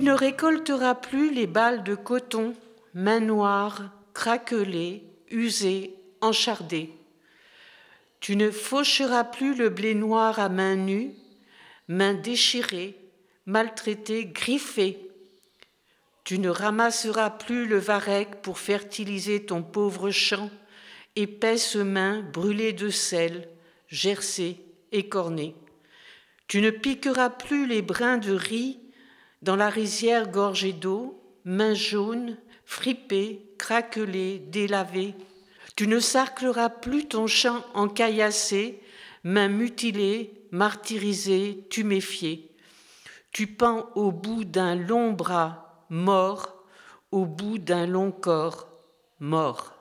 ne 0.00 0.12
récolteras 0.12 0.94
plus 0.94 1.32
les 1.32 1.46
balles 1.46 1.84
de 1.84 1.94
coton, 1.94 2.54
mains 2.94 3.20
noires, 3.20 3.90
craquelées, 4.14 5.04
usées, 5.30 5.94
enchardées. 6.20 6.90
Tu 8.20 8.36
ne 8.36 8.50
faucheras 8.50 9.24
plus 9.24 9.54
le 9.54 9.68
blé 9.68 9.94
noir 9.94 10.38
à 10.38 10.48
main 10.48 10.76
nue, 10.76 11.12
mains 11.88 12.14
déchirées, 12.14 12.98
maltraitées, 13.46 14.26
griffées. 14.26 14.98
Tu 16.24 16.38
ne 16.38 16.48
ramasseras 16.48 17.30
plus 17.30 17.66
le 17.66 17.76
varech 17.76 18.36
pour 18.42 18.58
fertiliser 18.58 19.44
ton 19.44 19.62
pauvre 19.62 20.10
champ, 20.10 20.50
épaisse 21.16 21.76
main 21.76 22.22
brûlée 22.22 22.72
de 22.72 22.88
sel, 22.88 23.48
gercée, 23.88 24.64
écornée. 24.92 25.54
Tu 26.48 26.62
ne 26.62 26.70
piqueras 26.70 27.30
plus 27.30 27.66
les 27.66 27.82
brins 27.82 28.18
de 28.18 28.32
riz 28.32 28.78
dans 29.44 29.56
la 29.56 29.68
rizière 29.68 30.30
gorgée 30.30 30.72
d'eau, 30.72 31.20
mains 31.44 31.74
jaunes, 31.74 32.38
fripées, 32.64 33.46
craquelées, 33.58 34.38
délavées. 34.38 35.14
Tu 35.76 35.86
ne 35.86 36.00
sarcleras 36.00 36.70
plus 36.70 37.06
ton 37.06 37.26
champ 37.26 37.62
encaillassé, 37.74 38.80
mains 39.22 39.48
mutilées, 39.48 40.32
martyrisées, 40.50 41.66
tuméfiées. 41.68 42.50
Tu 43.32 43.46
pends 43.46 43.90
au 43.94 44.12
bout 44.12 44.44
d'un 44.44 44.76
long 44.76 45.12
bras, 45.12 45.84
mort, 45.90 46.64
au 47.10 47.26
bout 47.26 47.58
d'un 47.58 47.86
long 47.86 48.12
corps, 48.12 48.68
mort. 49.20 49.74